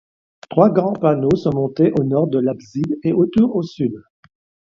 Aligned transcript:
Trois 0.49 0.71
grands 0.71 0.93
panneaux 0.93 1.35
sont 1.35 1.53
montés 1.53 1.91
au 1.91 2.03
nord 2.03 2.25
de 2.27 2.39
l'abside, 2.39 2.97
et 3.03 3.13
autant 3.13 3.51
au 3.51 3.61
sud. 3.61 3.93